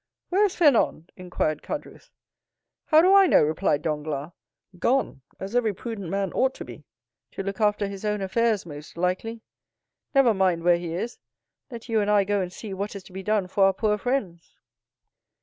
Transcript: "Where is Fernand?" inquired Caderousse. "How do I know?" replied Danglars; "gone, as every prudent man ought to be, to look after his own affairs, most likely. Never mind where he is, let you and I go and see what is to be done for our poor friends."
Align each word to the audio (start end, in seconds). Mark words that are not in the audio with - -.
"Where 0.29 0.43
is 0.45 0.55
Fernand?" 0.55 1.11
inquired 1.15 1.61
Caderousse. 1.61 2.09
"How 2.85 3.01
do 3.03 3.13
I 3.13 3.27
know?" 3.27 3.43
replied 3.43 3.83
Danglars; 3.83 4.31
"gone, 4.79 5.21
as 5.39 5.55
every 5.55 5.75
prudent 5.75 6.09
man 6.09 6.33
ought 6.33 6.55
to 6.55 6.65
be, 6.65 6.85
to 7.33 7.43
look 7.43 7.61
after 7.61 7.85
his 7.85 8.03
own 8.03 8.19
affairs, 8.19 8.65
most 8.65 8.97
likely. 8.97 9.41
Never 10.15 10.33
mind 10.33 10.63
where 10.63 10.77
he 10.79 10.95
is, 10.95 11.19
let 11.69 11.87
you 11.87 11.99
and 11.99 12.09
I 12.09 12.23
go 12.23 12.41
and 12.41 12.51
see 12.51 12.73
what 12.73 12.95
is 12.95 13.03
to 13.03 13.13
be 13.13 13.21
done 13.21 13.45
for 13.45 13.65
our 13.65 13.73
poor 13.73 13.95
friends." 13.99 14.57